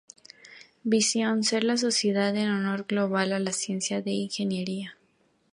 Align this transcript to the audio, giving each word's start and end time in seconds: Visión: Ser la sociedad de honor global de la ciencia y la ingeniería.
Visión: 0.83 1.43
Ser 1.43 1.63
la 1.63 1.77
sociedad 1.77 2.33
de 2.33 2.49
honor 2.49 2.87
global 2.87 3.29
de 3.29 3.39
la 3.39 3.51
ciencia 3.51 3.99
y 3.99 4.03
la 4.03 4.09
ingeniería. 4.09 4.97